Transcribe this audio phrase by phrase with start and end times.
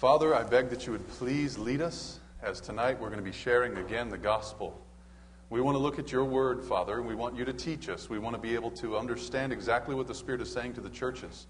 [0.00, 3.36] Father, I beg that you would please lead us as tonight we're going to be
[3.36, 4.80] sharing again the gospel.
[5.50, 8.08] We want to look at your word, Father, and we want you to teach us.
[8.08, 10.88] We want to be able to understand exactly what the Spirit is saying to the
[10.88, 11.48] churches.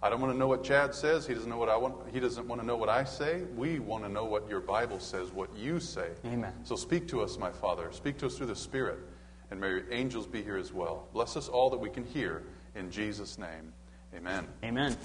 [0.00, 1.26] I don't want to know what Chad says.
[1.26, 1.96] He doesn't know what I want.
[2.12, 3.42] He doesn't want to know what I say.
[3.56, 6.10] We want to know what your Bible says, what you say.
[6.24, 6.52] Amen.
[6.62, 7.88] So speak to us, my Father.
[7.90, 9.00] Speak to us through the Spirit,
[9.50, 11.08] and may your angels be here as well.
[11.12, 12.44] Bless us all that we can hear
[12.76, 13.72] in Jesus' name.
[14.14, 14.46] Amen.
[14.62, 14.96] Amen.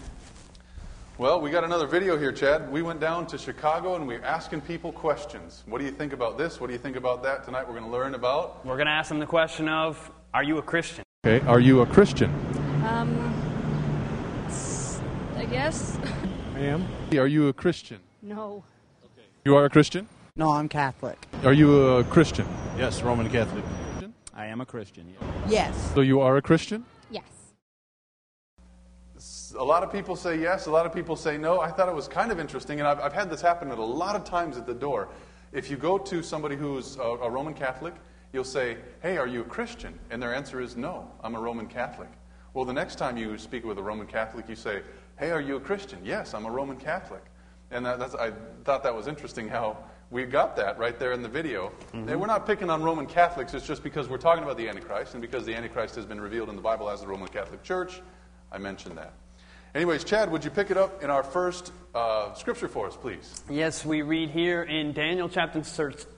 [1.18, 2.72] Well, we got another video here, Chad.
[2.72, 5.64] We went down to Chicago and we are asking people questions.
[5.66, 6.60] What do you think about this?
[6.62, 7.44] What do you think about that?
[7.44, 8.64] Tonight we're going to learn about.
[8.64, 11.04] We're going to ask them the question of Are you a Christian?
[11.26, 12.30] Okay, are you a Christian?
[12.86, 13.34] Um,
[14.46, 15.02] s-
[15.36, 15.98] I guess.
[16.56, 16.86] I am.
[17.14, 18.00] Are you a Christian?
[18.22, 18.64] no.
[19.04, 19.26] Okay.
[19.44, 20.08] You are a Christian?
[20.36, 21.18] No, I'm Catholic.
[21.44, 22.46] Are you a Christian?
[22.78, 23.64] Yes, Roman Catholic.
[24.36, 25.08] I am a Christian.
[25.10, 25.28] yeah.
[25.50, 25.92] Yes.
[25.96, 26.86] So you are a Christian?
[27.10, 27.24] Yes.
[29.56, 31.62] A lot of people say yes, a lot of people say no.
[31.62, 33.84] I thought it was kind of interesting, and I've, I've had this happen at a
[33.84, 35.10] lot of times at the door.
[35.52, 37.94] If you go to somebody who's a, a Roman Catholic,
[38.34, 39.98] you'll say, Hey, are you a Christian?
[40.10, 42.10] And their answer is, No, I'm a Roman Catholic.
[42.54, 44.82] Well, the next time you speak with a Roman Catholic, you say,
[45.18, 46.00] Hey, are you a Christian?
[46.04, 47.24] Yes, I'm a Roman Catholic.
[47.72, 48.32] And that, that's, I
[48.64, 49.78] thought that was interesting how
[50.10, 51.72] we got that right there in the video.
[51.94, 52.10] Mm-hmm.
[52.10, 55.14] And we're not picking on Roman Catholics, it's just because we're talking about the Antichrist,
[55.14, 58.02] and because the Antichrist has been revealed in the Bible as the Roman Catholic Church,
[58.52, 59.14] I mentioned that.
[59.78, 63.44] Anyways, Chad, would you pick it up in our first uh, scripture for us, please?
[63.48, 65.62] Yes, we read here in Daniel chapter,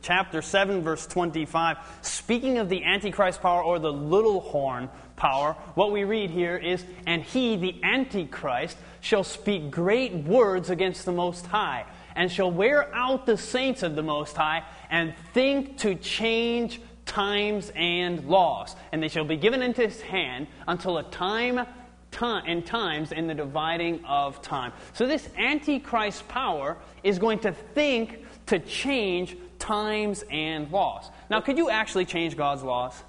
[0.02, 1.76] chapter 7, verse 25.
[2.02, 6.86] Speaking of the Antichrist power or the little horn power, what we read here is,
[7.06, 12.90] And he, the Antichrist, shall speak great words against the Most High, and shall wear
[12.96, 18.78] out the saints of the Most High, and think to change times and laws.
[18.94, 21.66] And they shall be given into his hand until a time
[22.12, 24.74] time and times in the dividing of time.
[24.94, 31.12] So this antichrist power is going to think to change times and laws.
[31.30, 33.04] Now, could you actually change God's laws?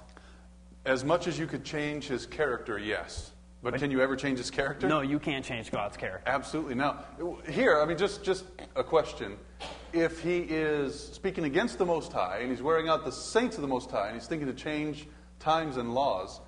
[0.85, 3.31] As much as you could change his character, yes.
[3.63, 4.87] But can you ever change his character?
[4.87, 6.27] No, you can't change God's character.
[6.27, 6.73] Absolutely.
[6.73, 7.05] Now,
[7.47, 8.45] here, I mean, just, just
[8.75, 9.37] a question.
[9.93, 13.61] If he is speaking against the Most High and he's wearing out the saints of
[13.61, 15.07] the Most High and he's thinking to change
[15.39, 16.39] times and laws,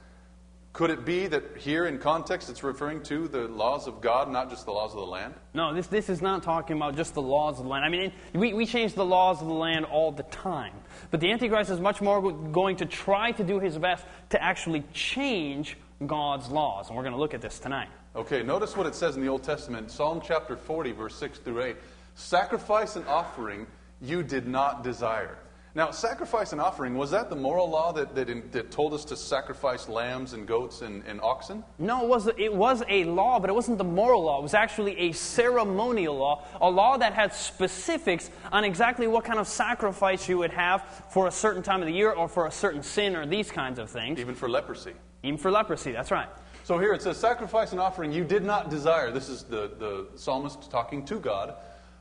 [0.74, 4.50] could it be that here in context it's referring to the laws of God, not
[4.50, 5.36] just the laws of the land?
[5.54, 7.86] No, this, this is not talking about just the laws of the land.
[7.86, 10.74] I mean, we, we change the laws of the land all the time.
[11.12, 14.84] But the Antichrist is much more going to try to do his best to actually
[14.94, 16.88] change God's laws.
[16.88, 17.90] And we're going to look at this tonight.
[18.16, 21.62] Okay, notice what it says in the Old Testament, Psalm chapter 40, verse 6 through
[21.62, 21.76] 8.
[22.16, 23.68] Sacrifice and offering
[24.02, 25.38] you did not desire.
[25.76, 29.04] Now, sacrifice and offering, was that the moral law that, that, in, that told us
[29.06, 31.64] to sacrifice lambs and goats and, and oxen?
[31.80, 34.38] No, it was, it was a law, but it wasn't the moral law.
[34.38, 39.40] It was actually a ceremonial law, a law that had specifics on exactly what kind
[39.40, 42.52] of sacrifice you would have for a certain time of the year or for a
[42.52, 44.20] certain sin or these kinds of things.
[44.20, 44.94] Even for leprosy.
[45.24, 46.30] Even for leprosy, that's right.
[46.66, 49.10] So here it says, Sacrifice and offering you did not desire.
[49.10, 51.56] This is the, the psalmist talking to God.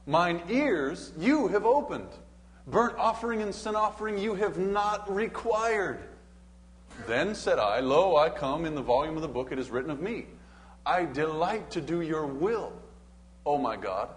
[0.06, 2.08] Mine ears you have opened.
[2.66, 5.98] Burnt offering and sin offering you have not required.
[7.06, 9.90] Then said I, Lo, I come, in the volume of the book it is written
[9.90, 10.26] of me.
[10.86, 12.72] I delight to do your will,
[13.46, 14.08] O my God.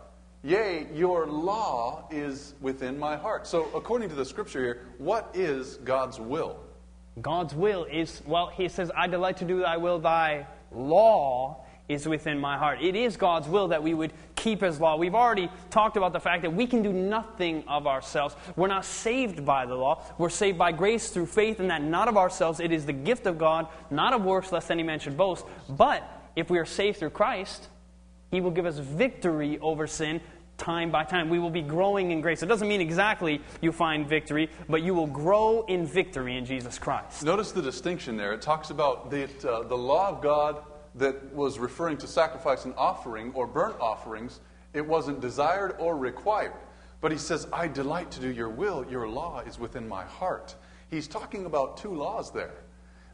[0.44, 3.48] Yea, your law is within my heart.
[3.48, 6.60] So, according to the scripture here, what is God's will?
[7.22, 12.08] God's will is, well, he says, I delight to do thy will, thy law is
[12.08, 12.82] within my heart.
[12.82, 14.98] It is God's will that we would keep his law.
[14.98, 18.36] We've already talked about the fact that we can do nothing of ourselves.
[18.56, 20.04] We're not saved by the law.
[20.18, 22.60] We're saved by grace through faith, and that not of ourselves.
[22.60, 25.46] It is the gift of God, not of works, lest any man should boast.
[25.70, 26.04] But
[26.36, 27.68] if we are saved through Christ,
[28.32, 30.22] he will give us victory over sin
[30.58, 31.30] time by time.
[31.30, 32.42] We will be growing in grace.
[32.42, 36.80] It doesn't mean exactly you find victory, but you will grow in victory in Jesus
[36.80, 37.24] Christ.
[37.24, 38.34] Notice the distinction there.
[38.34, 40.64] It talks about the, uh, the law of God
[40.96, 44.40] that was referring to sacrifice and offering or burnt offerings.
[44.74, 46.54] It wasn't desired or required.
[47.02, 48.86] But he says, I delight to do your will.
[48.90, 50.56] Your law is within my heart.
[50.90, 52.65] He's talking about two laws there.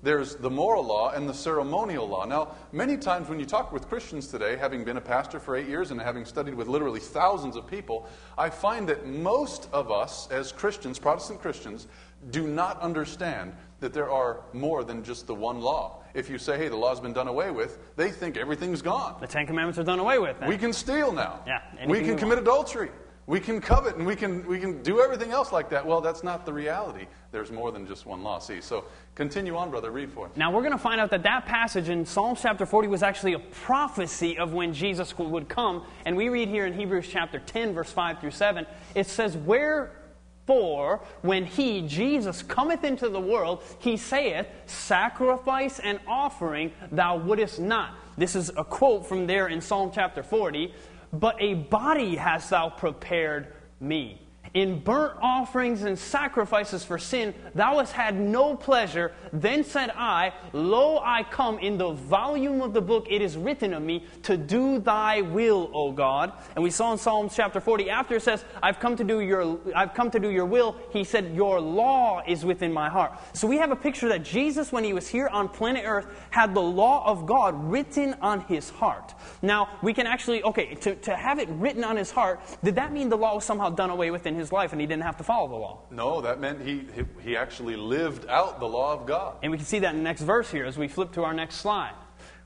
[0.03, 2.25] There's the moral law and the ceremonial law.
[2.25, 5.67] Now, many times when you talk with Christians today, having been a pastor for eight
[5.67, 8.07] years and having studied with literally thousands of people,
[8.37, 11.87] I find that most of us as Christians, Protestant Christians,
[12.31, 16.03] do not understand that there are more than just the one law.
[16.13, 19.17] If you say, hey, the law's been done away with, they think everything's gone.
[19.21, 20.39] The Ten Commandments are done away with.
[20.39, 20.49] then.
[20.49, 21.41] We can steal now.
[21.47, 22.89] Yeah, We can commit adultery.
[23.27, 25.85] We can covet and we can, we can do everything else like that.
[25.85, 27.05] Well, that's not the reality.
[27.31, 28.39] There's more than just one law.
[28.39, 28.85] See, so
[29.15, 29.91] continue on, brother.
[29.91, 30.31] Read for us.
[30.35, 33.33] Now we're going to find out that that passage in Psalm chapter 40 was actually
[33.33, 35.85] a prophecy of when Jesus would come.
[36.05, 38.65] And we read here in Hebrews chapter 10, verse 5 through 7,
[38.95, 46.71] it says, Wherefore, when he, Jesus, cometh into the world, he saith, Sacrifice and offering
[46.91, 47.95] thou wouldest not.
[48.17, 50.73] This is a quote from there in Psalm chapter 40.
[51.13, 54.20] But a body hast thou prepared me.
[54.53, 59.13] In burnt offerings and sacrifices for sin, thou hast had no pleasure.
[59.31, 61.57] Then said I, Lo, I come.
[61.59, 65.71] In the volume of the book it is written of me to do thy will,
[65.73, 66.33] O God.
[66.55, 69.57] And we saw in Psalms chapter 40, after it says, I've come to do your,
[69.73, 73.13] I've come to do your will, he said, Your law is within my heart.
[73.33, 76.53] So we have a picture that Jesus, when he was here on planet Earth, had
[76.53, 79.13] the law of God written on his heart.
[79.41, 82.91] Now, we can actually, okay, to, to have it written on his heart, did that
[82.91, 85.25] mean the law was somehow done away with in life and he didn't have to
[85.25, 85.81] follow the law?
[85.91, 89.35] No, that meant he, he, he actually lived out the law of God.
[89.43, 91.33] And we can see that in the next verse here as we flip to our
[91.33, 91.95] next slide.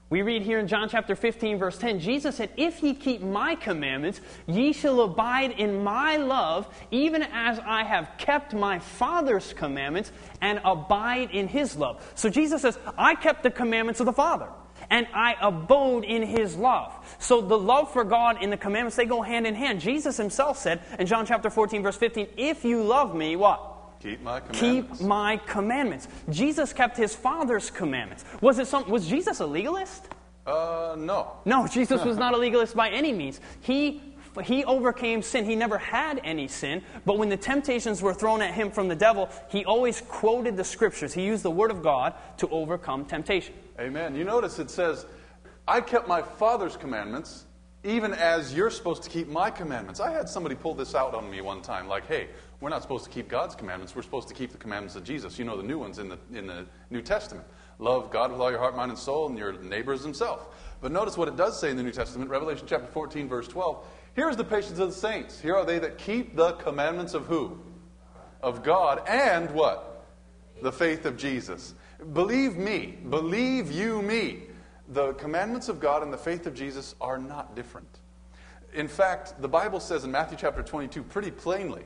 [0.09, 3.53] We read here in John chapter 15, verse 10 Jesus said, If ye keep my
[3.53, 10.11] commandments, ye shall abide in my love, even as I have kept my Father's commandments
[10.41, 12.11] and abide in his love.
[12.15, 14.49] So Jesus says, I kept the commandments of the Father
[14.89, 16.93] and I abode in his love.
[17.19, 19.81] So the love for God and the commandments, they go hand in hand.
[19.81, 23.71] Jesus himself said in John chapter 14, verse 15, If you love me, what?
[24.01, 24.99] Keep my commandments.
[24.99, 26.07] Keep my commandments.
[26.29, 28.25] Jesus kept his Father's commandments.
[28.41, 30.09] Was, it some, was Jesus a legalist?
[30.45, 31.31] Uh, no.
[31.45, 33.39] No, Jesus was not a legalist by any means.
[33.61, 35.45] He he overcame sin.
[35.45, 38.95] He never had any sin, but when the temptations were thrown at him from the
[38.95, 41.13] devil, he always quoted the scriptures.
[41.13, 43.53] He used the word of God to overcome temptation.
[43.79, 44.15] Amen.
[44.15, 45.05] You notice it says,
[45.67, 47.45] I kept my Father's commandments,
[47.83, 49.99] even as you're supposed to keep my commandments.
[49.99, 52.27] I had somebody pull this out on me one time, like, hey,
[52.59, 53.95] we're not supposed to keep God's commandments.
[53.95, 55.37] We're supposed to keep the commandments of Jesus.
[55.37, 57.45] You know, the new ones in the, in the New Testament.
[57.79, 60.47] Love God with all your heart, mind, and soul, and your neighbors himself.
[60.81, 63.85] But notice what it does say in the New Testament, Revelation chapter 14, verse 12.
[64.15, 65.41] Here's the patience of the saints.
[65.41, 67.59] Here are they that keep the commandments of who?
[68.41, 70.05] Of God and what?
[70.61, 71.73] The faith of Jesus.
[72.13, 74.43] Believe me, believe you me.
[74.89, 77.99] The commandments of God and the faith of Jesus are not different.
[78.73, 81.83] In fact, the Bible says in Matthew chapter 22 pretty plainly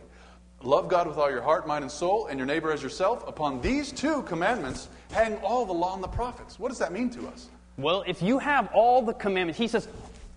[0.62, 3.28] love God with all your heart, mind, and soul, and your neighbor as yourself.
[3.28, 6.60] Upon these two commandments hang all the law and the prophets.
[6.60, 7.50] What does that mean to us?
[7.78, 9.88] Well, if you have all the commandments, he says,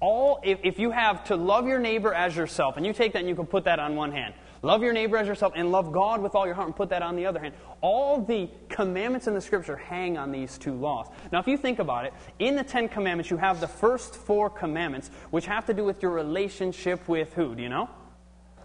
[0.02, 3.20] all if, if you have to love your neighbor as yourself, and you take that
[3.20, 4.34] and you can put that on one hand.
[4.60, 7.02] Love your neighbor as yourself and love God with all your heart and put that
[7.02, 7.54] on the other hand.
[7.80, 11.08] All the commandments in the scripture hang on these two laws.
[11.32, 14.50] Now, if you think about it, in the Ten Commandments, you have the first four
[14.50, 17.54] commandments, which have to do with your relationship with who?
[17.54, 17.88] Do you know?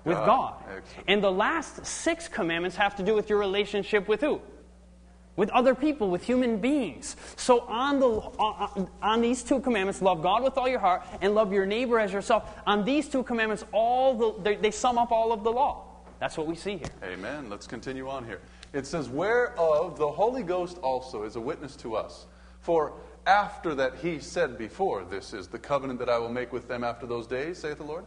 [0.05, 0.55] With God.
[0.63, 1.05] Excellent.
[1.07, 4.41] And the last six commandments have to do with your relationship with who?
[5.37, 7.15] With other people, with human beings.
[7.37, 8.07] So on, the,
[9.01, 12.11] on, these two commandments, love God with all your heart and love your neighbor as
[12.11, 12.59] yourself.
[12.65, 15.85] On these two commandments, all the, they, they sum up all of the law.
[16.19, 16.89] That's what we see here.
[17.03, 17.49] Amen.
[17.49, 18.41] Let's continue on here.
[18.73, 22.25] It says, Whereof the Holy Ghost also is a witness to us.
[22.59, 22.93] For
[23.27, 26.83] after that he said before, This is the covenant that I will make with them
[26.83, 28.05] after those days, saith the Lord.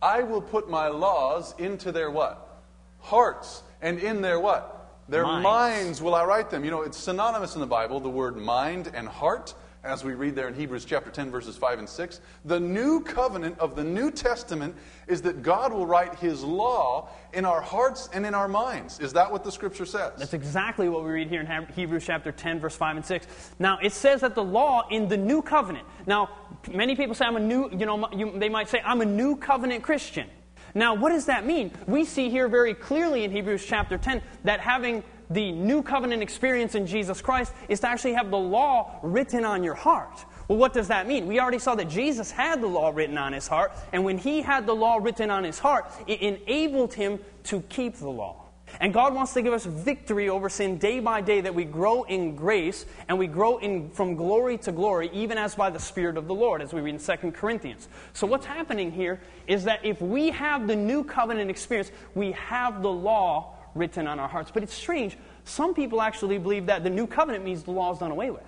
[0.00, 2.62] I will put my laws into their what?
[3.00, 3.64] Hearts.
[3.82, 4.79] And in their what?
[5.10, 5.44] Their minds.
[5.44, 6.02] minds.
[6.02, 6.64] will I write them.
[6.64, 10.36] You know, it's synonymous in the Bible, the word mind and heart, as we read
[10.36, 12.20] there in Hebrews chapter 10, verses 5 and 6.
[12.44, 14.76] The new covenant of the New Testament
[15.08, 19.00] is that God will write His law in our hearts and in our minds.
[19.00, 20.12] Is that what the Scripture says?
[20.16, 23.26] That's exactly what we read here in Hebrews chapter 10, verse 5 and 6.
[23.58, 25.88] Now, it says that the law in the new covenant.
[26.06, 26.30] Now,
[26.70, 29.34] many people say, I'm a new, you know, you, they might say, I'm a new
[29.34, 30.28] covenant Christian.
[30.74, 31.72] Now, what does that mean?
[31.86, 36.74] We see here very clearly in Hebrews chapter 10 that having the new covenant experience
[36.74, 40.24] in Jesus Christ is to actually have the law written on your heart.
[40.48, 41.26] Well, what does that mean?
[41.26, 44.42] We already saw that Jesus had the law written on his heart, and when he
[44.42, 48.39] had the law written on his heart, it enabled him to keep the law.
[48.80, 52.04] And God wants to give us victory over sin day by day that we grow
[52.04, 56.16] in grace and we grow in, from glory to glory, even as by the Spirit
[56.16, 57.88] of the Lord, as we read in 2 Corinthians.
[58.12, 62.82] So, what's happening here is that if we have the new covenant experience, we have
[62.82, 64.50] the law written on our hearts.
[64.52, 65.16] But it's strange.
[65.44, 68.42] Some people actually believe that the new covenant means the law is done away with.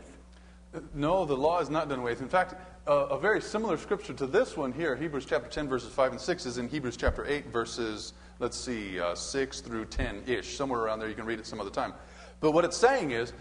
[0.95, 2.23] No, the law is not done away with.
[2.23, 2.55] In fact,
[2.87, 6.21] a, a very similar scripture to this one here, Hebrews chapter 10, verses 5 and
[6.21, 10.81] 6, is in Hebrews chapter 8, verses let's see, uh, 6 through 10 ish, somewhere
[10.81, 11.09] around there.
[11.09, 11.95] You can read it some other time.
[12.41, 13.33] But what it's saying is,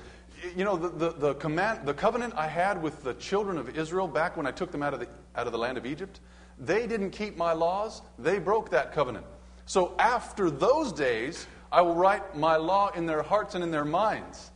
[0.56, 4.08] you know, the, the, the, command, the covenant I had with the children of Israel
[4.08, 6.20] back when I took them out of the, out of the land of Egypt,
[6.60, 9.26] They didn't keep my laws, they broke that covenant.
[9.66, 13.86] So after those days, I will write my law in their hearts and in their
[13.86, 14.52] minds.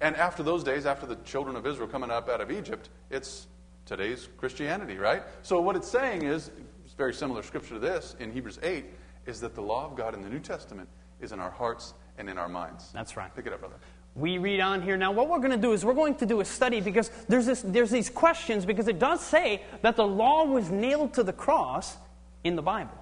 [0.00, 3.46] And after those days, after the children of Israel coming up out of Egypt, it's
[3.86, 5.22] today's Christianity, right?
[5.42, 6.50] So what it's saying is,
[6.84, 8.84] it's very similar scripture to this in Hebrews 8,
[9.26, 10.88] is that the law of God in the New Testament
[11.20, 12.90] is in our hearts and in our minds.
[12.92, 13.34] That's right.
[13.34, 13.76] Pick it up, brother.
[14.14, 14.96] We read on here.
[14.96, 17.46] Now, what we're going to do is we're going to do a study because there's,
[17.46, 21.32] this, there's these questions because it does say that the law was nailed to the
[21.32, 21.96] cross
[22.44, 22.96] in the Bible.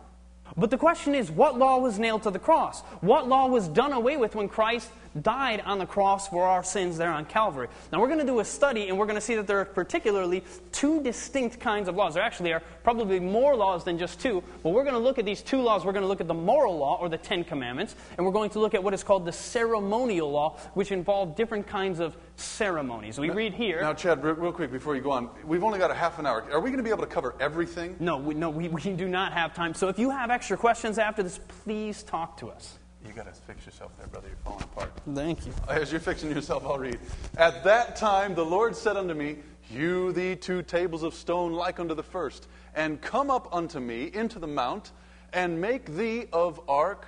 [0.57, 2.83] But the question is, what law was nailed to the cross?
[3.01, 4.89] What law was done away with when Christ
[5.21, 7.69] died on the cross for our sins there on Calvary?
[7.92, 9.64] Now, we're going to do a study, and we're going to see that there are
[9.64, 12.14] particularly two distinct kinds of laws.
[12.14, 15.25] There actually are probably more laws than just two, but we're going to look at
[15.25, 15.85] these two laws.
[15.85, 18.50] We're going to look at the moral law, or the Ten Commandments, and we're going
[18.50, 23.19] to look at what is called the ceremonial law, which involve different kinds of ceremonies.
[23.19, 23.81] We read here.
[23.81, 26.26] Now, Chad, real, real quick before you go on, we've only got a half an
[26.26, 26.45] hour.
[26.50, 27.97] Are we going to be able to cover everything?
[28.00, 29.75] no, we, no, we, we do not have time.
[29.75, 32.78] So if you have extra questions after this, please talk to us.
[33.06, 34.28] You got to fix yourself there, brother.
[34.28, 34.92] You're falling apart.
[35.14, 35.52] Thank you.
[35.68, 36.99] As you're fixing yourself, I'll read.
[37.37, 41.80] At that time, the Lord said unto me, Hew thee two tables of stone like
[41.80, 44.92] unto the first, and come up unto me into the mount,
[45.32, 47.06] and make thee of ark,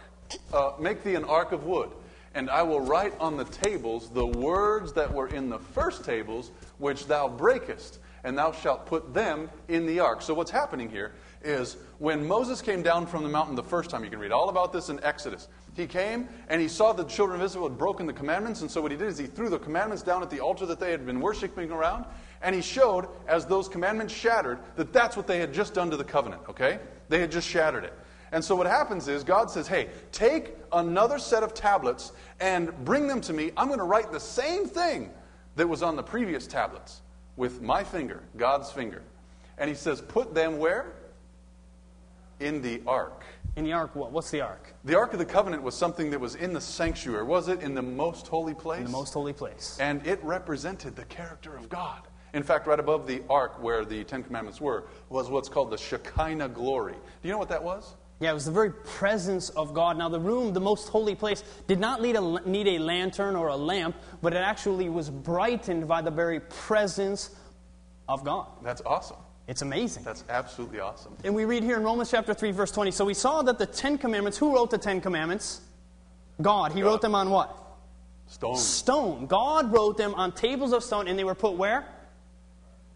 [0.52, 1.90] uh, make thee an ark of wood.
[2.34, 6.50] And I will write on the tables the words that were in the first tables,
[6.78, 10.22] which thou breakest, and thou shalt put them in the ark.
[10.22, 14.02] So what's happening here is when Moses came down from the mountain the first time,
[14.02, 15.48] you can read all about this in Exodus.
[15.74, 18.80] He came and he saw the children of Israel had broken the commandments, and so
[18.80, 21.04] what he did is he threw the commandments down at the altar that they had
[21.04, 22.04] been worshiping around,
[22.42, 25.96] and he showed, as those commandments shattered, that that's what they had just done to
[25.96, 26.78] the covenant, okay?
[27.08, 27.92] They had just shattered it.
[28.32, 33.06] And so what happens is God says, hey, take another set of tablets and bring
[33.06, 33.52] them to me.
[33.56, 35.10] I'm going to write the same thing
[35.56, 37.00] that was on the previous tablets
[37.36, 39.02] with my finger, God's finger.
[39.56, 40.94] And he says, put them where?
[42.40, 43.24] In the ark.
[43.56, 44.10] In the ark, what?
[44.10, 44.74] What's the ark?
[44.84, 47.22] The Ark of the Covenant was something that was in the sanctuary.
[47.22, 48.78] Was it in the most holy place?
[48.78, 49.76] In the most holy place.
[49.80, 52.00] And it represented the character of God.
[52.32, 55.78] In fact, right above the ark where the Ten Commandments were was what's called the
[55.78, 56.94] Shekinah glory.
[56.94, 57.94] Do you know what that was?
[58.18, 59.98] Yeah, it was the very presence of God.
[59.98, 63.48] Now, the room, the most holy place, did not need a, need a lantern or
[63.48, 67.30] a lamp, but it actually was brightened by the very presence
[68.08, 68.48] of God.
[68.62, 69.18] That's awesome.
[69.46, 70.04] It's amazing.
[70.04, 71.16] That's absolutely awesome.
[71.22, 72.90] And we read here in Romans chapter 3, verse 20.
[72.90, 75.60] So we saw that the Ten Commandments, who wrote the Ten Commandments?
[76.40, 76.72] God.
[76.72, 76.86] He God.
[76.86, 77.60] wrote them on what?
[78.26, 78.56] Stone.
[78.56, 79.26] Stone.
[79.26, 81.86] God wrote them on tables of stone, and they were put where?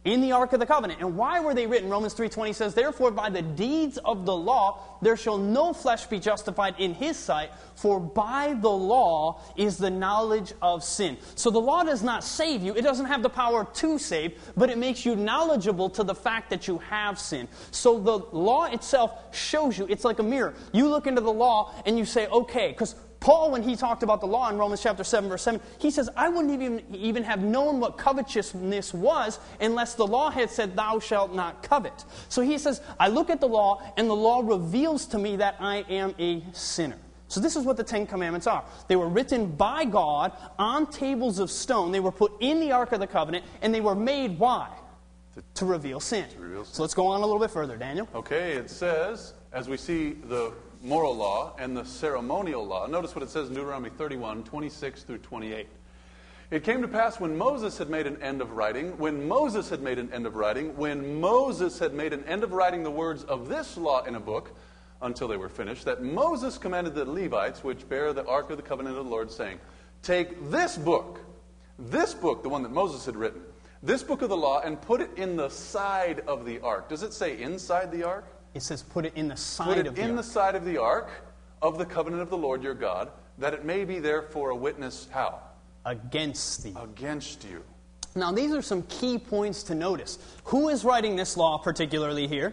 [0.08, 1.02] In the Ark of the Covenant.
[1.02, 1.90] And why were they written?
[1.90, 6.18] Romans 3.20 says, Therefore by the deeds of the law there shall no flesh be
[6.18, 11.18] justified in his sight, for by the law is the knowledge of sin.
[11.34, 12.74] So the law does not save you.
[12.74, 16.48] It doesn't have the power to save, but it makes you knowledgeable to the fact
[16.48, 17.46] that you have sin.
[17.70, 19.86] So the law itself shows you.
[19.90, 20.54] It's like a mirror.
[20.72, 24.20] You look into the law and you say, okay, because Paul, when he talked about
[24.20, 27.42] the law in Romans chapter 7, verse 7, he says, I wouldn't even, even have
[27.42, 32.04] known what covetousness was unless the law had said, Thou shalt not covet.
[32.28, 35.56] So he says, I look at the law, and the law reveals to me that
[35.58, 36.98] I am a sinner.
[37.26, 38.64] So this is what the Ten Commandments are.
[38.86, 41.92] They were written by God on tables of stone.
[41.92, 44.70] They were put in the Ark of the Covenant, and they were made why?
[45.54, 46.26] To reveal sin.
[46.38, 46.74] reveal sin.
[46.74, 48.08] So let's go on a little bit further, Daniel.
[48.14, 53.22] Okay, it says, as we see the moral law and the ceremonial law, notice what
[53.22, 55.68] it says in Deuteronomy 31, 26 through 28.
[56.50, 59.82] It came to pass when Moses had made an end of writing, when Moses had
[59.82, 63.24] made an end of writing, when Moses had made an end of writing the words
[63.24, 64.52] of this law in a book,
[65.02, 68.62] until they were finished, that Moses commanded the Levites, which bear the ark of the
[68.62, 69.58] covenant of the Lord, saying,
[70.02, 71.20] Take this book,
[71.78, 73.42] this book, the one that Moses had written,
[73.82, 76.88] this book of the law, and put it in the side of the ark.
[76.88, 78.24] Does it say inside the ark?
[78.58, 80.16] It says, put it in the side Put it of the in ark.
[80.16, 81.10] the side of the ark
[81.62, 84.56] of the covenant of the Lord your God, that it may be there for a
[84.56, 85.38] witness how?
[85.84, 86.74] against thee.
[86.76, 87.62] Against you.
[88.16, 90.18] Now, these are some key points to notice.
[90.42, 92.52] Who is writing this law particularly here?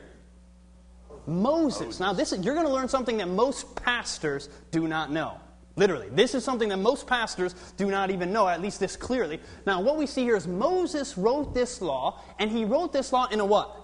[1.26, 2.00] Moses.
[2.00, 5.40] Now, this is, you're going to learn something that most pastors do not know.
[5.76, 9.40] Literally, this is something that most pastors do not even know, at least this clearly.
[9.66, 13.26] Now, what we see here is Moses wrote this law, and he wrote this law
[13.30, 13.82] in a what?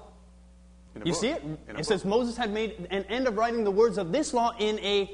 [0.96, 1.22] You book.
[1.22, 1.44] see it?
[1.68, 1.86] It book.
[1.86, 5.12] says Moses had made an end of writing the words of this law in a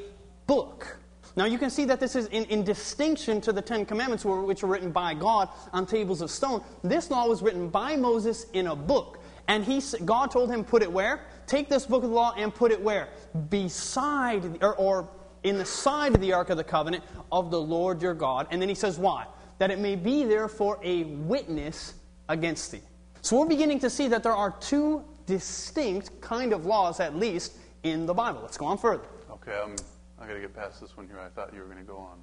[0.48, 0.98] book.
[1.36, 4.64] Now you can see that this is in, in distinction to the Ten Commandments, which
[4.64, 6.64] were written by God on tables of stone.
[6.84, 9.20] This law was written by Moses in a book.
[9.48, 11.22] And he, God told him, put it where?
[11.46, 13.10] Take this book of the law and put it where?
[13.50, 15.10] Beside, or, or
[15.44, 18.48] in the side of the Ark of the Covenant of the Lord your God.
[18.52, 19.26] And then he says, why?
[19.60, 21.94] That it may be there for a witness
[22.28, 22.82] against thee.
[23.22, 27.54] So we're beginning to see that there are two distinct kind of laws, at least
[27.84, 28.40] in the Bible.
[28.42, 29.04] Let's go on further.
[29.30, 29.76] Okay, I'm,
[30.20, 31.20] I got to get past this one here.
[31.20, 32.18] I thought you were going to go on.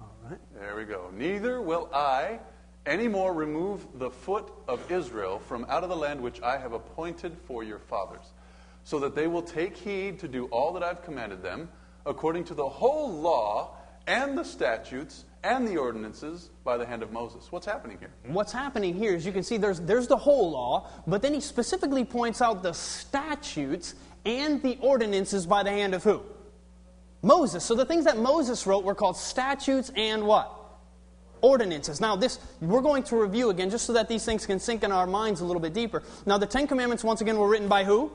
[0.00, 0.38] All right.
[0.58, 1.10] There we go.
[1.14, 2.38] Neither will I
[2.86, 6.72] any more remove the foot of Israel from out of the land which I have
[6.72, 8.32] appointed for your fathers,
[8.84, 11.68] so that they will take heed to do all that I've commanded them,
[12.06, 13.76] according to the whole law
[14.10, 17.46] and the statutes and the ordinances by the hand of Moses.
[17.52, 18.10] What's happening here?
[18.26, 21.40] What's happening here is you can see there's, there's the whole law, but then he
[21.40, 23.94] specifically points out the statutes
[24.26, 26.22] and the ordinances by the hand of who?
[27.22, 27.64] Moses.
[27.64, 30.56] So the things that Moses wrote were called statutes and what?
[31.40, 32.00] Ordinances.
[32.00, 34.90] Now, this we're going to review again just so that these things can sink in
[34.90, 36.02] our minds a little bit deeper.
[36.26, 38.10] Now, the Ten Commandments, once again, were written by who?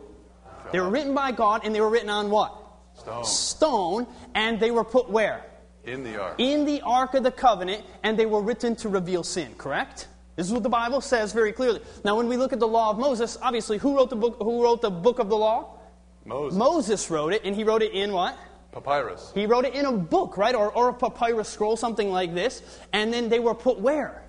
[0.74, 2.54] They were written by God, and they were written on what?
[2.96, 3.24] Stone.
[3.24, 5.44] Stone, and they were put where?
[5.86, 6.36] In the ark.
[6.40, 10.08] in the Ark of the Covenant, and they were written to reveal sin, correct?
[10.36, 11.80] This is what the Bible says very clearly.
[12.04, 14.64] Now, when we look at the law of Moses, obviously, who wrote the book, who
[14.64, 15.78] wrote the book of the law?
[16.26, 16.58] Moses.
[16.58, 18.38] Moses wrote it, and he wrote it in what?
[18.72, 19.32] Papyrus.
[19.34, 20.56] He wrote it in a book, right?
[20.56, 22.62] Or, or a papyrus scroll, something like this.
[22.92, 24.24] And then they were put where?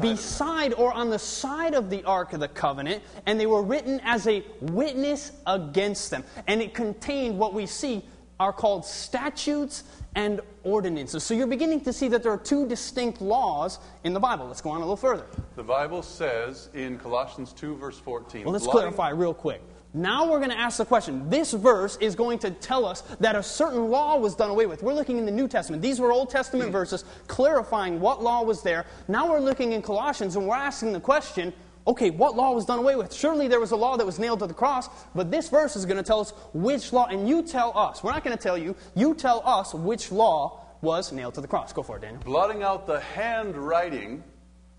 [0.00, 4.00] Beside or on the side of the Ark of the Covenant, and they were written
[4.04, 6.24] as a witness against them.
[6.46, 8.04] And it contained what we see
[8.40, 11.22] are called statutes and ordinances.
[11.22, 14.46] So you're beginning to see that there are two distinct laws in the Bible.
[14.46, 15.26] Let's go on a little further.
[15.56, 18.44] The Bible says in Colossians 2, verse 14.
[18.44, 19.62] Well, let's clarify real quick.
[19.94, 21.28] Now we're going to ask the question.
[21.28, 24.82] This verse is going to tell us that a certain law was done away with.
[24.82, 25.82] We're looking in the New Testament.
[25.82, 28.86] These were Old Testament verses clarifying what law was there.
[29.08, 31.52] Now we're looking in Colossians and we're asking the question
[31.86, 33.12] okay, what law was done away with?
[33.12, 35.84] Surely there was a law that was nailed to the cross, but this verse is
[35.84, 38.02] going to tell us which law, and you tell us.
[38.02, 38.76] We're not going to tell you.
[38.94, 41.72] You tell us which law was nailed to the cross.
[41.72, 42.22] Go for it, Daniel.
[42.22, 44.22] blotting out the handwriting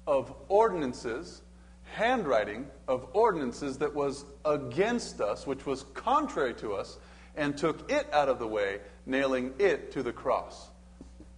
[0.06, 1.42] of ordinances,
[1.84, 6.98] handwriting of ordinances that was against us, which was contrary to us,
[7.36, 10.70] and took it out of the way, nailing it to the cross.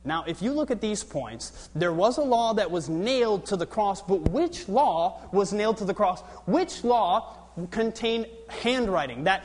[0.05, 3.57] Now, if you look at these points, there was a law that was nailed to
[3.57, 6.21] the cross, but which law was nailed to the cross?
[6.45, 7.37] Which law
[7.71, 9.43] contained handwriting that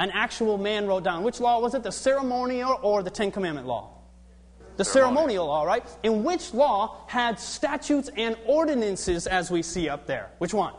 [0.00, 1.22] an actual man wrote down?
[1.22, 1.84] Which law was it?
[1.84, 3.90] The ceremonial or the Ten Commandment law?
[4.76, 5.84] The ceremonial law, right?
[6.02, 10.30] In which law had statutes and ordinances as we see up there?
[10.38, 10.74] Which one?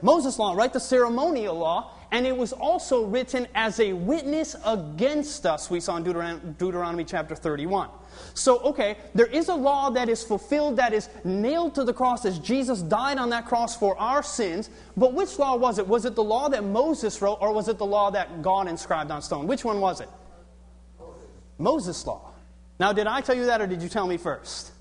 [0.00, 0.72] Moses' law, right?
[0.72, 1.92] The ceremonial law.
[2.12, 7.04] And it was also written as a witness against us, we saw in Deuteron- Deuteronomy
[7.04, 7.88] chapter 31.
[8.34, 12.26] So, okay, there is a law that is fulfilled, that is nailed to the cross
[12.26, 14.68] as Jesus died on that cross for our sins.
[14.94, 15.88] But which law was it?
[15.88, 19.10] Was it the law that Moses wrote, or was it the law that God inscribed
[19.10, 19.46] on stone?
[19.46, 20.08] Which one was it?
[21.56, 22.30] Moses' law.
[22.78, 24.72] Now, did I tell you that, or did you tell me first?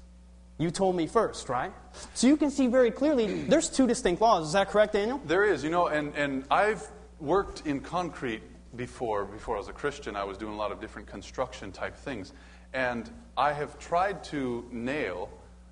[0.58, 1.72] You told me first, right?
[2.14, 4.48] So you can see very clearly there's two distinct laws.
[4.48, 5.22] Is that correct, Daniel?
[5.26, 6.88] There is, you know, and, and I've
[7.22, 8.42] worked in concrete
[8.76, 9.26] before.
[9.26, 12.34] Before I was a Christian, I was doing a lot of different construction type things.
[12.74, 15.30] And I have tried to nail,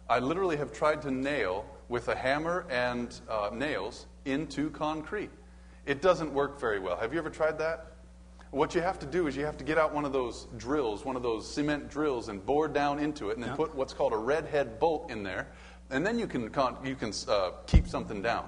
[0.09, 5.31] I literally have tried to nail with a hammer and uh, nails into concrete.
[5.85, 6.97] It doesn't work very well.
[6.97, 7.93] Have you ever tried that?
[8.51, 11.05] What you have to do is you have to get out one of those drills,
[11.05, 13.55] one of those cement drills, and bore down into it, and then Yeah.
[13.55, 15.47] put what's called a red head bolt in there,
[15.89, 18.47] and then you can con- you can uh, keep something down.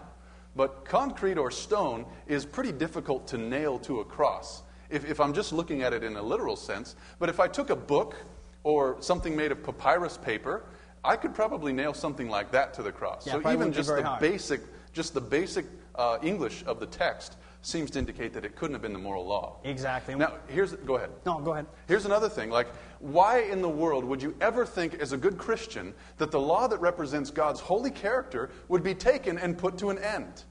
[0.56, 4.64] But concrete or stone is pretty difficult to nail to a cross.
[4.90, 7.70] If, if I'm just looking at it in a literal sense, but if I took
[7.70, 8.16] a book
[8.64, 10.66] or something made of papyrus paper,
[11.04, 13.26] I could probably nail something like that to the cross.
[13.26, 14.20] Yeah, so even just the hard.
[14.20, 14.62] basic,
[14.94, 18.82] just the basic uh, English of the text seems to indicate that it couldn't have
[18.82, 19.58] been the moral law.
[19.64, 20.16] Exactly.
[20.16, 21.12] Now, here's go ahead.
[21.26, 21.68] No, go ahead.
[21.88, 22.50] Here's another thing.
[22.50, 22.68] Like,
[23.00, 26.68] why in the world would you ever think, as a good Christian, that the law
[26.68, 30.44] that represents God's holy character would be taken and put to an end?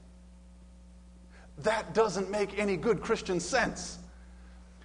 [1.59, 3.99] That doesn't make any good Christian sense.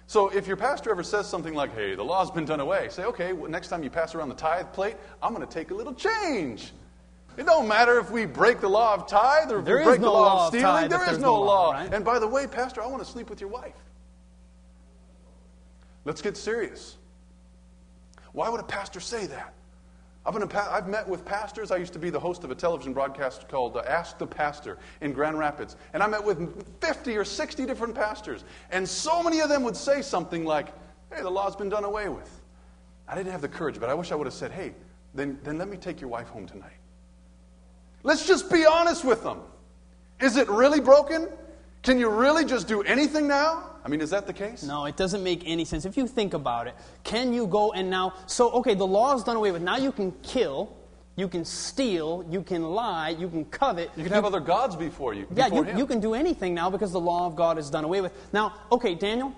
[0.05, 3.03] So, if your pastor ever says something like, hey, the law's been done away, say,
[3.03, 5.73] okay, well, next time you pass around the tithe plate, I'm going to take a
[5.73, 6.71] little change.
[7.37, 10.01] It don't matter if we break the law of tithe or if There we break
[10.01, 10.65] no the law, law of stealing.
[10.65, 11.71] tithe There is no no law, law.
[11.71, 11.93] right?
[11.93, 13.75] And by the way, pastor, I want to sleep with your wife.
[16.03, 16.97] Let's get serious.
[18.31, 19.53] Why would a pastor say that?
[20.25, 21.71] I've, been a pa- I've met with pastors.
[21.71, 24.77] I used to be the host of a television broadcast called uh, Ask the Pastor
[25.01, 25.75] in Grand Rapids.
[25.93, 28.43] And I met with 50 or 60 different pastors.
[28.71, 30.67] And so many of them would say something like,
[31.13, 32.29] hey, the law's been done away with.
[33.07, 34.73] I didn't have the courage, but I wish I would have said, hey,
[35.13, 36.76] then, then let me take your wife home tonight.
[38.07, 39.41] Let's just be honest with them.
[40.21, 41.27] Is it really broken?
[41.83, 43.71] Can you really just do anything now?
[43.83, 44.63] I mean, is that the case?
[44.63, 45.85] No, it doesn't make any sense.
[45.85, 49.23] If you think about it, can you go and now, so, okay, the law is
[49.23, 49.61] done away with.
[49.61, 50.77] Now you can kill
[51.17, 53.89] you can steal, you can lie, you can covet.
[53.97, 55.25] You can have other gods before you.
[55.33, 57.83] Yeah, before you, you can do anything now because the law of God is done
[57.83, 58.13] away with.
[58.31, 59.33] Now, okay, Daniel,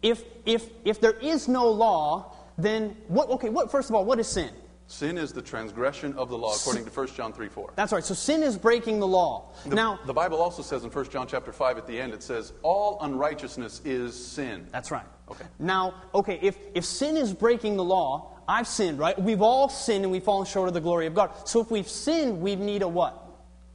[0.00, 4.20] if if if there is no law, then what okay, what first of all, what
[4.20, 4.50] is sin?
[4.92, 7.72] Sin is the transgression of the law, according to 1 John 3 4.
[7.76, 8.04] That's right.
[8.04, 9.54] So sin is breaking the law.
[9.64, 12.22] The, now the Bible also says in 1 John chapter 5 at the end, it
[12.22, 14.66] says, All unrighteousness is sin.
[14.70, 15.06] That's right.
[15.30, 15.46] Okay.
[15.58, 19.18] Now, okay, if, if sin is breaking the law, I've sinned, right?
[19.18, 21.48] We've all sinned and we've fallen short of the glory of God.
[21.48, 23.18] So if we've sinned, we need a what?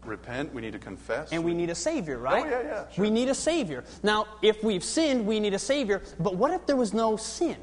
[0.06, 1.32] Repent, we need to confess.
[1.32, 2.46] And we need a Savior, oh, right?
[2.46, 3.02] Oh, yeah, yeah, sure.
[3.02, 3.84] We need a Savior.
[4.04, 6.04] Now, if we've sinned, we need a Savior.
[6.20, 7.58] But what if there was no sin?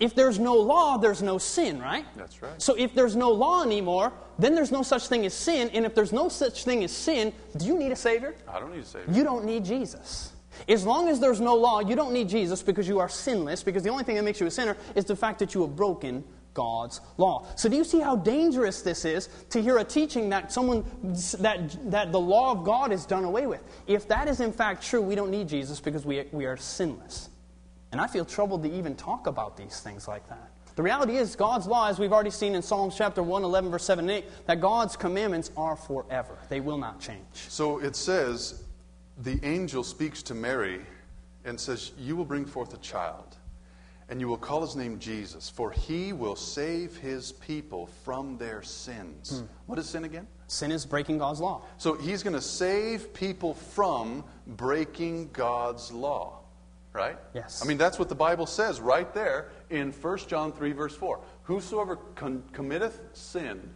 [0.00, 2.04] If there's no law, there's no sin, right?
[2.16, 2.60] That's right.
[2.60, 5.70] So if there's no law anymore, then there's no such thing as sin.
[5.72, 8.34] And if there's no such thing as sin, do you need a Savior?
[8.48, 9.14] I don't need a Savior.
[9.14, 10.32] You don't need Jesus.
[10.68, 13.82] As long as there's no law, you don't need Jesus because you are sinless, because
[13.82, 16.24] the only thing that makes you a sinner is the fact that you have broken
[16.54, 17.46] God's law.
[17.56, 20.84] So do you see how dangerous this is to hear a teaching that someone
[21.38, 23.62] that that the law of God is done away with?
[23.86, 27.30] If that is in fact true, we don't need Jesus because we, we are sinless.
[27.92, 30.50] And I feel troubled to even talk about these things like that.
[30.74, 33.84] The reality is, God's law, as we've already seen in Psalms chapter 1, 11, verse
[33.84, 36.38] 7 and 8, that God's commandments are forever.
[36.48, 37.26] They will not change.
[37.34, 38.64] So it says,
[39.18, 40.80] the angel speaks to Mary
[41.44, 43.36] and says, You will bring forth a child,
[44.08, 48.62] and you will call his name Jesus, for he will save his people from their
[48.62, 49.40] sins.
[49.40, 49.46] Hmm.
[49.66, 50.26] What is sin again?
[50.46, 51.62] Sin is breaking God's law.
[51.76, 56.41] So he's going to save people from breaking God's law.
[56.92, 57.16] Right?
[57.34, 57.62] Yes.
[57.62, 61.20] I mean, that's what the Bible says right there in 1 John 3, verse 4.
[61.44, 63.70] Whosoever con- committeth sin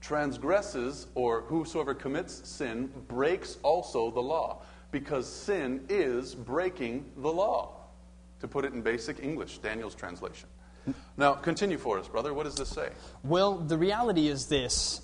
[0.00, 7.74] transgresses, or whosoever commits sin breaks also the law, because sin is breaking the law.
[8.40, 10.48] To put it in basic English, Daniel's translation.
[11.16, 12.32] Now, continue for us, brother.
[12.32, 12.90] What does this say?
[13.24, 15.00] Well, the reality is this.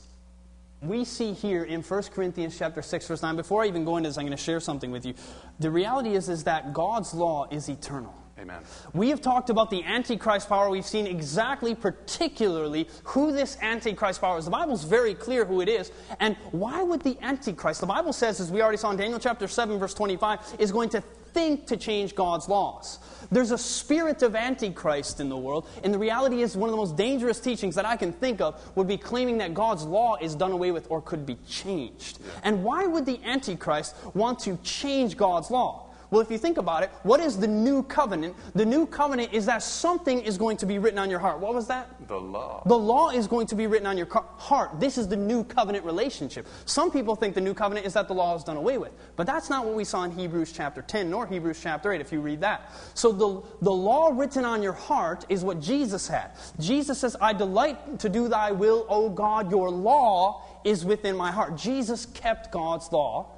[0.84, 4.08] We see here in 1 Corinthians chapter 6 verse 9 before I even go into
[4.08, 5.14] this I'm going to share something with you.
[5.58, 8.14] The reality is is that God's law is eternal.
[8.38, 8.62] Amen.
[8.92, 10.68] We have talked about the Antichrist power.
[10.68, 14.44] We've seen exactly, particularly, who this Antichrist power is.
[14.44, 15.92] The Bible's very clear who it is.
[16.20, 19.46] And why would the Antichrist, the Bible says, as we already saw in Daniel chapter
[19.46, 21.02] 7, verse 25, is going to
[21.34, 22.98] think to change God's laws.
[23.30, 26.78] There's a spirit of Antichrist in the world, and the reality is one of the
[26.78, 30.34] most dangerous teachings that I can think of would be claiming that God's law is
[30.34, 32.20] done away with or could be changed.
[32.44, 35.83] And why would the Antichrist want to change God's law?
[36.14, 38.36] Well, if you think about it, what is the new covenant?
[38.54, 41.40] The new covenant is that something is going to be written on your heart.
[41.40, 42.06] What was that?
[42.06, 42.62] The law.
[42.66, 44.78] The law is going to be written on your heart.
[44.78, 46.46] This is the new covenant relationship.
[46.66, 48.92] Some people think the new covenant is that the law is done away with.
[49.16, 52.12] But that's not what we saw in Hebrews chapter 10 nor Hebrews chapter 8 if
[52.12, 52.70] you read that.
[52.94, 56.30] So the, the law written on your heart is what Jesus had.
[56.60, 59.50] Jesus says, I delight to do thy will, O God.
[59.50, 61.56] Your law is within my heart.
[61.56, 63.32] Jesus kept God's law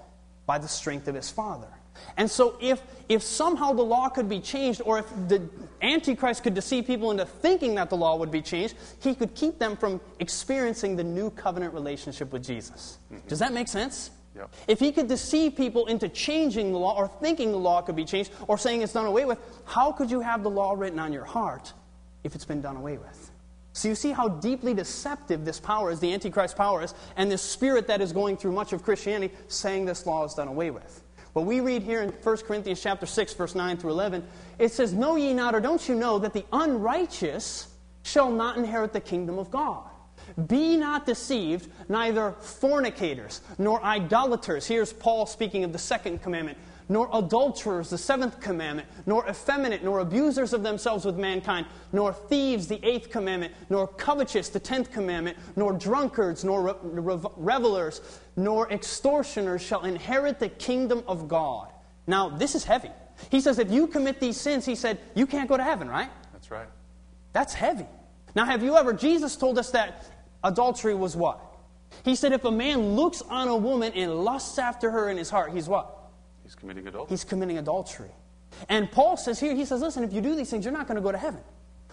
[0.44, 1.68] by the strength of his Father.
[2.16, 5.48] And so, if, if somehow the law could be changed, or if the
[5.82, 9.58] Antichrist could deceive people into thinking that the law would be changed, he could keep
[9.58, 12.98] them from experiencing the new covenant relationship with Jesus.
[13.12, 13.28] Mm-hmm.
[13.28, 14.10] Does that make sense?
[14.36, 14.54] Yep.
[14.68, 18.04] If he could deceive people into changing the law, or thinking the law could be
[18.04, 21.12] changed, or saying it's done away with, how could you have the law written on
[21.12, 21.72] your heart
[22.24, 23.30] if it's been done away with?
[23.72, 27.42] So you see how deeply deceptive this power is, the Antichrist power is, and this
[27.42, 31.02] spirit that is going through much of Christianity saying this law is done away with.
[31.36, 34.26] But we read here in 1 Corinthians chapter 6, verse 9 through 11,
[34.58, 37.68] it says, Know ye not, or don't you know, that the unrighteous
[38.04, 39.84] shall not inherit the kingdom of God?
[40.46, 44.66] Be not deceived, neither fornicators, nor idolaters.
[44.66, 46.56] Here's Paul speaking of the second commandment.
[46.88, 52.68] Nor adulterers, the seventh commandment, nor effeminate, nor abusers of themselves with mankind, nor thieves,
[52.68, 58.00] the eighth commandment, nor covetous, the tenth commandment, nor drunkards, nor re- re- revelers,
[58.36, 61.72] nor extortioners shall inherit the kingdom of God.
[62.06, 62.90] Now, this is heavy.
[63.30, 66.10] He says, if you commit these sins, he said, you can't go to heaven, right?
[66.32, 66.68] That's right.
[67.32, 67.86] That's heavy.
[68.36, 70.06] Now, have you ever, Jesus told us that
[70.44, 71.40] adultery was what?
[72.04, 75.30] He said, if a man looks on a woman and lusts after her in his
[75.30, 76.05] heart, he's what?
[76.46, 77.10] He's committing adultery.
[77.10, 78.10] He's committing adultery.
[78.68, 80.94] And Paul says here, he says, listen, if you do these things, you're not going
[80.94, 81.40] to go to heaven.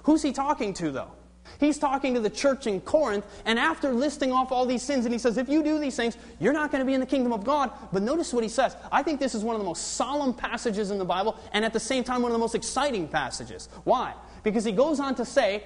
[0.04, 1.12] Who's he talking to, though?
[1.60, 5.13] He's talking to the church in Corinth, and after listing off all these sins, and
[5.13, 7.34] he says, if you do these things, you're not going to be in the kingdom
[7.34, 7.72] of God.
[7.92, 8.78] But notice what he says.
[8.92, 11.74] I think this is one of the most solemn passages in the Bible, and at
[11.74, 13.70] the same time, one of the most exciting passages.
[13.86, 14.13] Why?
[14.44, 15.63] Because he goes on to say,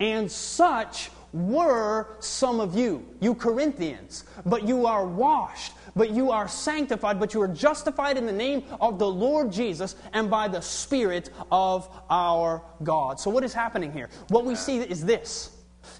[0.00, 6.48] and such were some of you, you Corinthians, but you are washed, but you are
[6.48, 10.60] sanctified, but you are justified in the name of the Lord Jesus and by the
[10.60, 13.20] Spirit of our God.
[13.20, 14.08] So, what is happening here?
[14.28, 15.50] What we see is this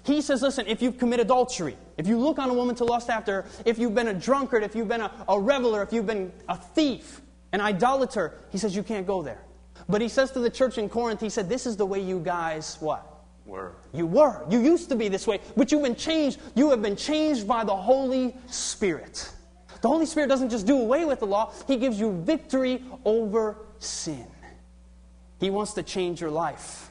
[0.03, 3.09] He says, listen, if you've committed adultery, if you look on a woman to lust
[3.09, 6.07] after her, if you've been a drunkard, if you've been a, a reveler, if you've
[6.07, 7.21] been a thief,
[7.53, 9.41] an idolater, he says you can't go there.
[9.87, 12.19] But he says to the church in Corinth, he said, this is the way you
[12.19, 13.11] guys, what?
[13.45, 13.75] Were.
[13.93, 14.43] You were.
[14.49, 16.39] You used to be this way, but you've been changed.
[16.55, 19.29] You have been changed by the Holy Spirit.
[19.85, 23.55] The Holy Spirit doesn't just do away with the law, He gives you victory over
[23.77, 24.25] sin.
[25.39, 26.89] He wants to change your life.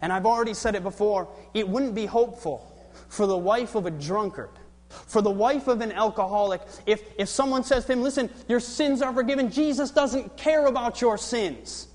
[0.00, 2.66] And I've already said it before it wouldn't be hopeful
[3.10, 4.48] for the wife of a drunkard,
[4.88, 9.02] for the wife of an alcoholic, if, if someone says to him, Listen, your sins
[9.02, 9.50] are forgiven.
[9.50, 11.88] Jesus doesn't care about your sins.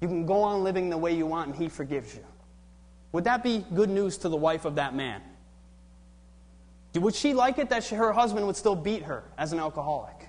[0.00, 2.24] You can go on living the way you want, and He forgives you.
[3.12, 5.22] Would that be good news to the wife of that man?
[6.94, 10.28] Would she like it that she, her husband would still beat her as an alcoholic?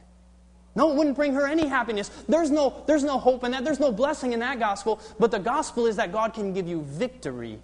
[0.75, 2.09] No, it wouldn't bring her any happiness.
[2.29, 3.65] There's no, there's no hope in that.
[3.65, 5.01] There's no blessing in that gospel.
[5.19, 7.59] But the gospel is that God can give you victory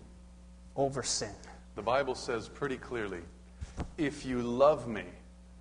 [0.76, 1.34] over sin.
[1.76, 3.22] The Bible says pretty clearly
[3.98, 5.04] if you love me,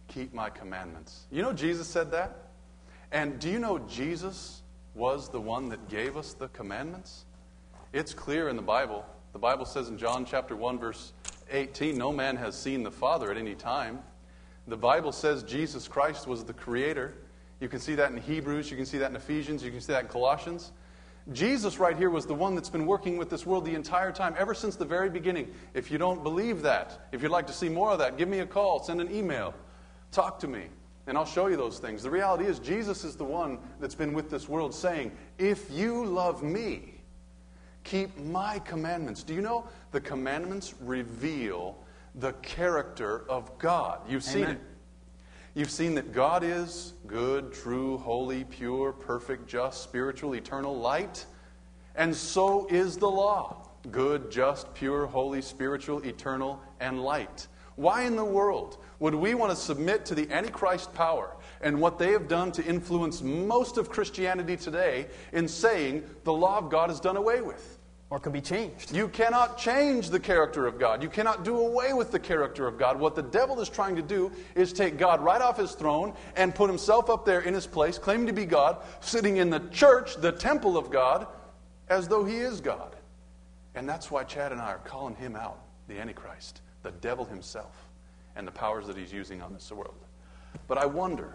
[0.08, 1.26] keep my commandments.
[1.30, 2.48] You know, Jesus said that?
[3.12, 4.62] And do you know Jesus
[4.94, 7.26] was the one that gave us the commandments?
[7.92, 9.04] It's clear in the Bible.
[9.32, 11.12] The Bible says in John chapter 1, verse
[11.50, 14.00] 18, no man has seen the Father at any time.
[14.66, 17.14] The Bible says Jesus Christ was the creator.
[17.60, 19.92] You can see that in Hebrews, you can see that in Ephesians, you can see
[19.92, 20.72] that in Colossians.
[21.32, 24.34] Jesus, right here, was the one that's been working with this world the entire time,
[24.38, 25.52] ever since the very beginning.
[25.74, 28.40] If you don't believe that, if you'd like to see more of that, give me
[28.40, 29.52] a call, send an email,
[30.12, 30.66] talk to me,
[31.08, 32.02] and I'll show you those things.
[32.02, 36.04] The reality is, Jesus is the one that's been with this world saying, If you
[36.04, 36.94] love me,
[37.82, 39.22] keep my commandments.
[39.22, 41.74] Do you know the commandments reveal
[42.16, 44.00] the character of God?
[44.06, 44.60] You've seen it.
[45.54, 51.24] You've seen that God is good, true, holy, pure, perfect, just, spiritual, eternal, light.
[51.94, 57.46] And so is the law good, just, pure, holy, spiritual, eternal, and light.
[57.76, 61.98] Why in the world would we want to submit to the Antichrist power and what
[61.98, 66.90] they have done to influence most of Christianity today in saying the law of God
[66.90, 67.75] is done away with?
[68.08, 68.94] Or can be changed.
[68.94, 71.02] You cannot change the character of God.
[71.02, 73.00] You cannot do away with the character of God.
[73.00, 76.54] What the devil is trying to do is take God right off his throne and
[76.54, 80.14] put himself up there in his place, claiming to be God, sitting in the church,
[80.16, 81.26] the temple of God,
[81.88, 82.94] as though he is God.
[83.74, 87.74] And that's why Chad and I are calling him out, the Antichrist, the devil himself,
[88.36, 89.96] and the powers that he's using on this world.
[90.68, 91.34] But I wonder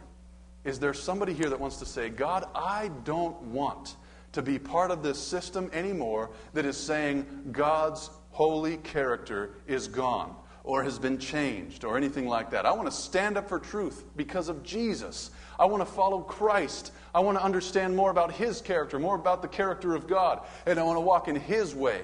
[0.64, 3.96] is there somebody here that wants to say, God, I don't want
[4.34, 10.36] to be part of this system anymore that is saying God's holy character is gone
[10.63, 12.65] or has been changed or anything like that.
[12.65, 15.32] I want to stand up for truth because of Jesus.
[15.60, 16.91] I want to follow Christ.
[17.13, 20.80] I want to understand more about His character, more about the character of God, and
[20.80, 22.04] I want to walk in His way.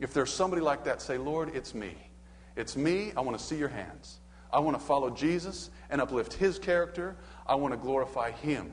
[0.00, 1.94] If there's somebody like that, say, Lord, it's me.
[2.56, 3.12] It's me.
[3.16, 4.18] I want to see your hands.
[4.52, 7.16] I want to follow Jesus and uplift His character.
[7.46, 8.70] I want to glorify Him.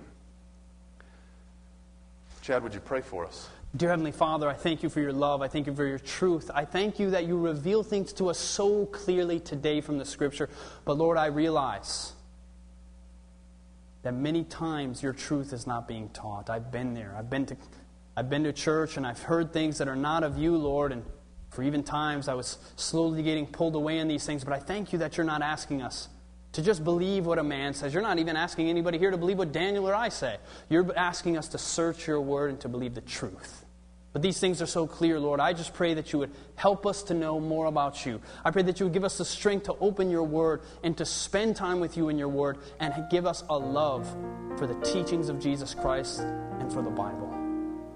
[2.49, 3.47] Chad, would you pray for us?
[3.75, 5.43] Dear Heavenly Father, I thank you for your love.
[5.43, 6.49] I thank you for your truth.
[6.51, 10.49] I thank you that you reveal things to us so clearly today from the Scripture.
[10.83, 12.13] But Lord, I realize
[14.01, 16.49] that many times your truth is not being taught.
[16.49, 17.13] I've been there.
[17.15, 17.57] I've been to,
[18.17, 20.91] I've been to church and I've heard things that are not of you, Lord.
[20.91, 21.03] And
[21.51, 24.43] for even times I was slowly getting pulled away in these things.
[24.43, 26.09] But I thank you that you're not asking us
[26.53, 27.93] to just believe what a man says.
[27.93, 30.37] You're not even asking anybody here to believe what Daniel or I say.
[30.69, 33.65] You're asking us to search your word and to believe the truth.
[34.11, 35.39] But these things are so clear, Lord.
[35.39, 38.19] I just pray that you would help us to know more about you.
[38.43, 41.05] I pray that you would give us the strength to open your word and to
[41.05, 44.07] spend time with you in your word and give us a love
[44.57, 47.31] for the teachings of Jesus Christ and for the Bible.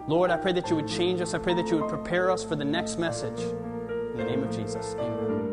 [0.08, 1.34] Lord, I pray that you would change us.
[1.34, 3.39] I pray that you would prepare us for the next message.
[3.39, 5.53] In the name of Jesus, amen.